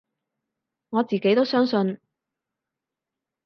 [0.89, 1.99] 我自己都相信